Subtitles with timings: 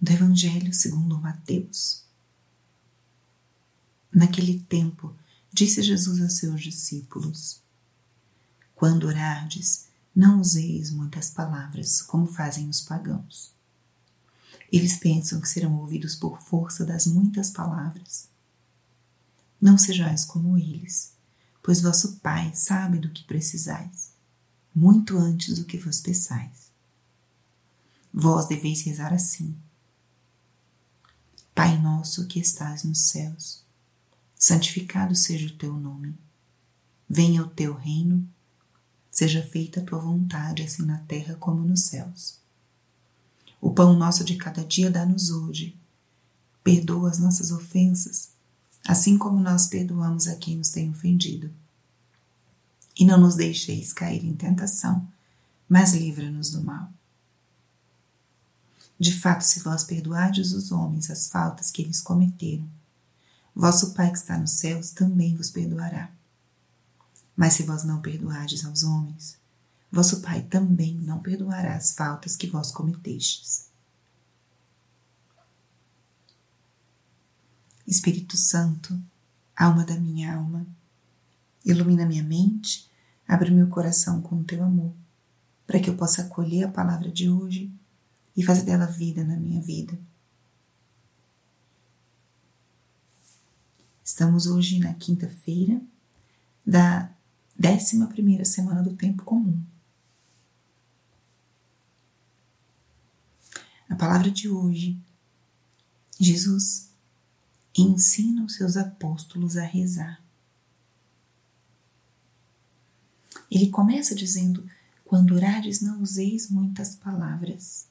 [0.00, 2.04] do Evangelho segundo Mateus.
[4.12, 5.14] Naquele tempo,
[5.52, 7.60] disse Jesus a seus discípulos:
[8.74, 13.52] Quando orardes, não useis muitas palavras, como fazem os pagãos.
[14.70, 18.28] Eles pensam que serão ouvidos por força das muitas palavras.
[19.60, 21.12] Não sejais como eles,
[21.62, 24.12] pois vosso Pai sabe do que precisais,
[24.74, 26.70] muito antes do que vos peçais.
[28.12, 29.56] Vós deveis rezar assim:
[31.54, 33.62] Pai nosso que estás nos céus,
[34.34, 36.18] santificado seja o teu nome.
[37.08, 38.28] Venha o teu reino,
[39.08, 42.40] seja feita a tua vontade, assim na terra como nos céus.
[43.60, 45.78] O pão nosso de cada dia dá-nos hoje.
[46.64, 48.30] Perdoa as nossas ofensas,
[48.84, 51.52] assim como nós perdoamos a quem nos tem ofendido.
[52.98, 55.06] E não nos deixeis cair em tentação,
[55.68, 56.92] mas livra-nos do mal.
[58.98, 62.68] De fato, se vós perdoardes os homens as faltas que eles cometeram,
[63.54, 66.10] vosso Pai que está nos céus também vos perdoará.
[67.36, 69.36] Mas se vós não perdoardes aos homens,
[69.90, 73.66] vosso Pai também não perdoará as faltas que vós cometestes.
[77.86, 78.98] Espírito Santo,
[79.54, 80.66] alma da minha alma,
[81.64, 82.90] ilumina minha mente,
[83.26, 84.94] abre meu coração com o teu amor,
[85.66, 87.72] para que eu possa acolher a palavra de hoje
[88.36, 89.98] e fazer dela vida na minha vida.
[94.04, 95.80] Estamos hoje na quinta-feira
[96.64, 97.10] da
[97.56, 99.62] décima primeira semana do tempo comum.
[103.88, 104.98] A palavra de hoje,
[106.18, 106.90] Jesus
[107.76, 110.22] ensina os seus apóstolos a rezar.
[113.50, 114.68] Ele começa dizendo:
[115.04, 117.86] Quando orares, não useis muitas palavras.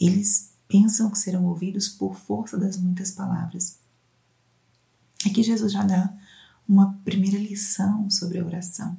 [0.00, 3.78] Eles pensam que serão ouvidos por força das muitas palavras.
[5.26, 6.16] Aqui Jesus já dá
[6.66, 8.96] uma primeira lição sobre a oração.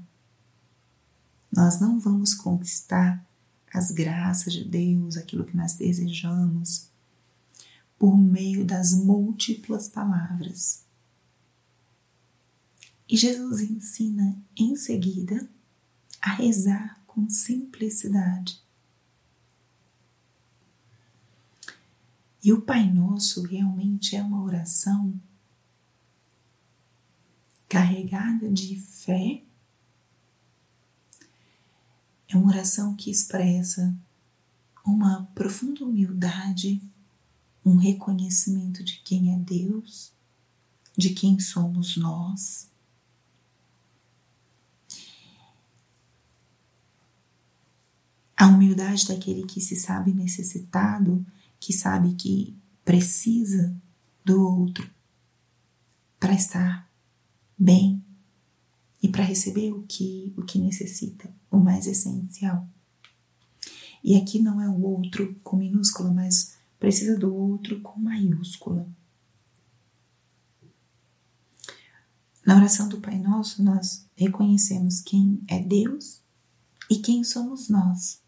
[1.52, 3.26] Nós não vamos conquistar
[3.74, 6.90] as graças de Deus, aquilo que nós desejamos,
[7.98, 10.84] por meio das múltiplas palavras.
[13.08, 15.50] E Jesus ensina em seguida
[16.22, 18.62] a rezar com simplicidade.
[22.44, 25.14] E o Pai Nosso realmente é uma oração
[27.70, 29.44] carregada de fé.
[32.28, 33.96] É uma oração que expressa
[34.84, 36.82] uma profunda humildade,
[37.64, 40.12] um reconhecimento de quem é Deus,
[40.98, 42.70] de quem somos nós.
[48.36, 51.24] A humildade daquele que se sabe necessitado,
[51.62, 53.74] que sabe que precisa
[54.26, 54.90] do outro
[56.20, 56.92] para estar
[57.58, 58.04] bem
[59.02, 62.68] e para receber o que, o que necessita, o mais essencial.
[64.04, 68.90] E aqui não é o outro com minúscula, mas precisa do outro com maiúscula.
[72.44, 76.22] Na oração do Pai Nosso, nós reconhecemos quem é Deus
[76.90, 78.20] e quem somos nós,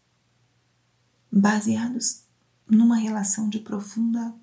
[1.30, 2.23] baseados
[2.68, 4.34] numa relação de profunda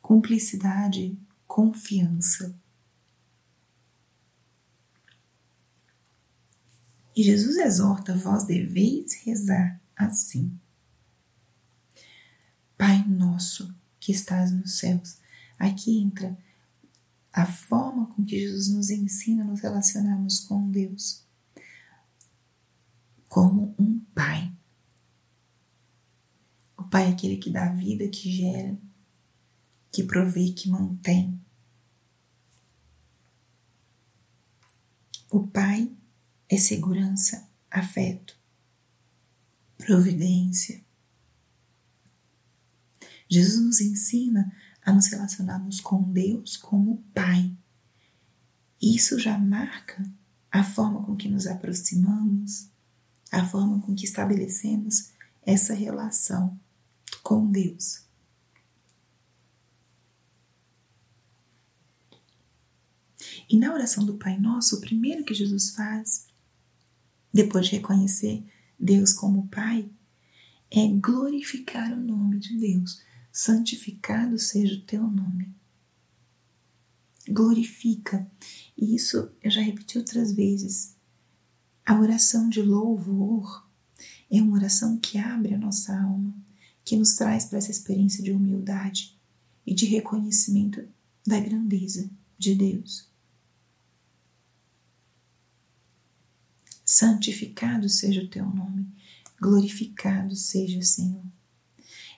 [0.00, 2.58] cumplicidade, confiança.
[7.14, 10.58] E Jesus exorta: vós deveis rezar assim.
[12.76, 15.18] Pai nosso que estás nos céus.
[15.58, 16.36] Aqui entra
[17.32, 21.26] a forma com que Jesus nos ensina a nos relacionarmos com Deus
[23.28, 23.95] como um.
[26.86, 28.78] O pai é aquele que dá vida, que gera,
[29.90, 31.36] que provê, que mantém.
[35.28, 35.92] O pai
[36.48, 38.38] é segurança, afeto,
[39.76, 40.80] providência.
[43.28, 47.52] Jesus nos ensina a nos relacionarmos com Deus como Pai.
[48.80, 50.08] Isso já marca
[50.52, 52.68] a forma com que nos aproximamos,
[53.32, 55.10] a forma com que estabelecemos
[55.44, 56.56] essa relação
[57.26, 58.04] com Deus.
[63.50, 66.28] E na oração do Pai Nosso, o primeiro que Jesus faz
[67.32, 68.46] depois de reconhecer
[68.78, 69.90] Deus como Pai,
[70.70, 73.02] é glorificar o nome de Deus.
[73.32, 75.52] Santificado seja o teu nome.
[77.28, 78.24] Glorifica.
[78.78, 80.96] E isso eu já repeti outras vezes.
[81.84, 83.68] A oração de louvor
[84.30, 86.45] é uma oração que abre a nossa alma,
[86.86, 89.18] que nos traz para essa experiência de humildade
[89.66, 90.88] e de reconhecimento
[91.26, 93.10] da grandeza de Deus.
[96.84, 98.86] Santificado seja o teu nome,
[99.40, 101.24] glorificado seja, Senhor.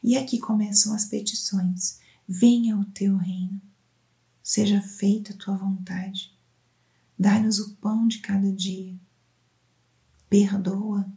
[0.05, 1.99] E aqui começam as petições.
[2.29, 3.62] Venha o teu reino,
[4.43, 6.37] seja feita a tua vontade.
[7.19, 8.94] Dai-nos o pão de cada dia.
[10.29, 11.11] Perdoa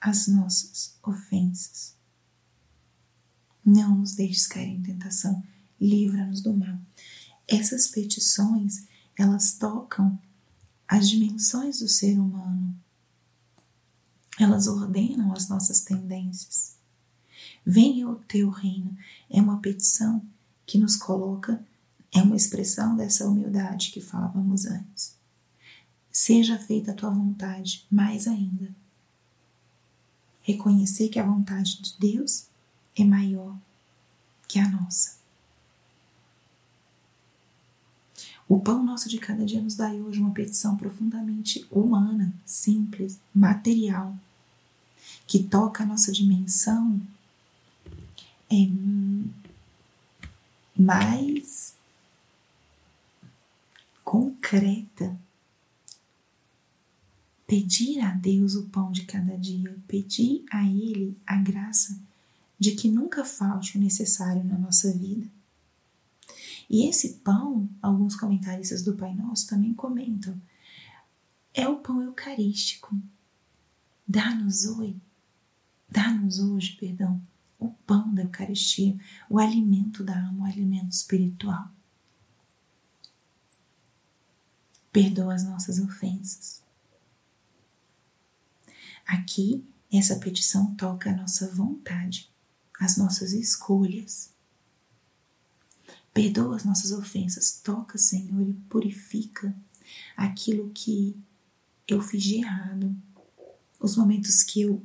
[0.00, 1.97] as nossas ofensas.
[3.68, 5.44] Não nos deixes cair em tentação,
[5.78, 6.78] livra-nos do mal.
[7.46, 10.18] Essas petições, elas tocam
[10.88, 12.74] as dimensões do ser humano.
[14.40, 16.76] Elas ordenam as nossas tendências.
[17.62, 18.96] Venha o teu reino
[19.28, 20.22] é uma petição
[20.64, 21.62] que nos coloca,
[22.10, 25.14] é uma expressão dessa humildade que falávamos antes.
[26.10, 28.74] Seja feita a tua vontade, mais ainda.
[30.40, 32.48] Reconhecer que a vontade de Deus
[33.02, 33.56] é maior
[34.46, 35.18] que a nossa.
[38.48, 44.16] O pão nosso de cada dia nos dá hoje uma petição profundamente humana, simples, material,
[45.26, 47.00] que toca a nossa dimensão
[48.50, 48.66] é,
[50.74, 51.74] mais
[54.02, 55.14] concreta.
[57.46, 61.98] Pedir a Deus o pão de cada dia, pedir a Ele a graça
[62.58, 65.28] de que nunca falte o necessário na nossa vida.
[66.68, 70.40] E esse pão, alguns comentaristas do Pai Nosso também comentam,
[71.54, 72.94] é o pão eucarístico.
[74.06, 75.00] Dá-nos hoje,
[75.88, 77.20] dá-nos hoje, perdão,
[77.58, 81.70] o pão da Eucaristia, o alimento da alma, o alimento espiritual.
[84.92, 86.62] Perdoa as nossas ofensas.
[89.06, 92.30] Aqui, essa petição toca a nossa vontade,
[92.78, 94.30] as nossas escolhas.
[96.12, 99.54] Perdoa as nossas ofensas, toca, Senhor, e purifica
[100.16, 101.16] aquilo que
[101.86, 102.94] eu fiz de errado,
[103.80, 104.82] os momentos que eu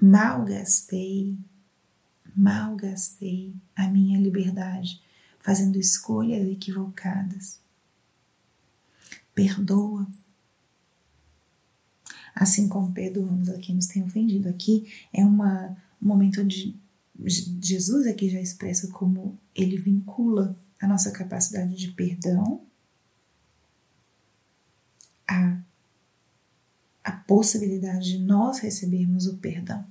[0.00, 1.36] malgastei,
[2.34, 5.02] malgastei a minha liberdade
[5.40, 7.60] fazendo escolhas equivocadas.
[9.34, 10.06] Perdoa.
[12.34, 14.48] Assim como perdoamos a quem nos tem ofendido.
[14.48, 16.76] Aqui é uma, um momento onde
[17.26, 22.66] Jesus aqui já expressa como ele vincula a nossa capacidade de perdão
[27.08, 29.82] a possibilidade de nós recebermos o perdão.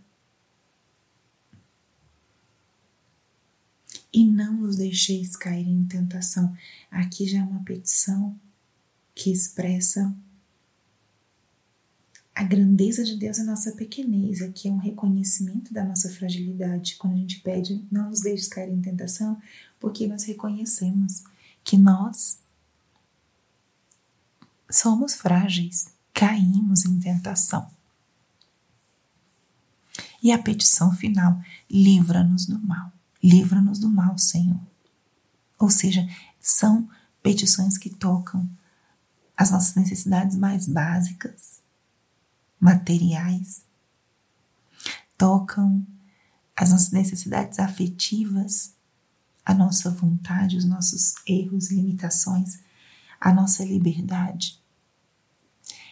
[4.14, 6.56] E não nos deixeis cair em tentação.
[6.92, 8.40] Aqui já é uma petição
[9.16, 10.16] que expressa
[12.38, 14.44] a grandeza de Deus a nossa pequenez.
[14.44, 16.96] Aqui é um reconhecimento da nossa fragilidade.
[16.98, 19.42] Quando a gente pede, não nos deixes cair em tentação,
[19.80, 21.24] porque nós reconhecemos
[21.64, 22.38] que nós
[24.70, 27.68] somos frágeis caímos em tentação.
[30.22, 32.94] E a petição final: livra-nos do mal,
[33.24, 34.62] livra-nos do mal, Senhor.
[35.58, 36.08] Ou seja,
[36.40, 36.88] são
[37.24, 38.48] petições que tocam
[39.36, 41.66] as nossas necessidades mais básicas,
[42.60, 43.62] materiais,
[45.18, 45.86] tocam
[46.56, 48.74] as nossas necessidades afetivas,
[49.46, 52.60] a nossa vontade, os nossos erros, limitações,
[53.20, 54.60] a nossa liberdade.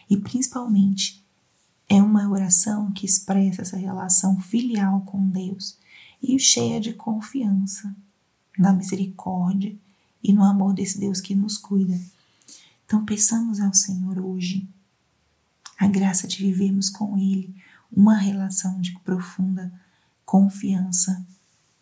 [0.08, 1.24] E principalmente
[1.88, 5.78] é uma oração que expressa essa relação filial com Deus
[6.22, 7.94] e cheia de confiança
[8.58, 9.76] na misericórdia
[10.22, 11.98] e no amor desse Deus que nos cuida.
[12.84, 14.68] Então, peçamos ao Senhor hoje
[15.78, 17.54] a graça de vivermos com Ele
[17.92, 19.72] uma relação de profunda
[20.24, 21.24] confiança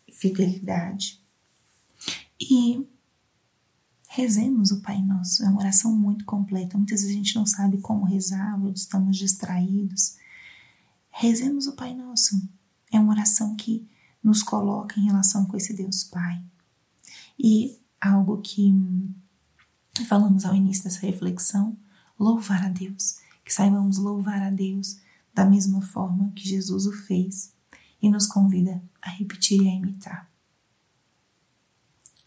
[0.07, 1.19] e fidelidade.
[2.39, 2.85] E
[4.15, 6.77] Rezemos o Pai Nosso, é uma oração muito completa.
[6.77, 10.15] Muitas vezes a gente não sabe como rezar, ou estamos distraídos.
[11.11, 12.41] Rezemos o Pai Nosso.
[12.93, 13.85] É uma oração que
[14.23, 16.41] nos coloca em relação com esse Deus Pai.
[17.37, 18.73] E algo que
[20.07, 21.77] falamos ao início dessa reflexão,
[22.17, 23.17] louvar a Deus.
[23.45, 24.99] Que saibamos louvar a Deus
[25.33, 27.53] da mesma forma que Jesus o fez
[28.01, 30.29] e nos convida a repetir e a imitar.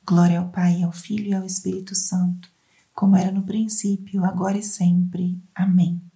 [0.07, 2.51] Glória ao Pai, ao Filho e ao Espírito Santo,
[2.95, 5.39] como era no princípio, agora e sempre.
[5.55, 6.08] Amém.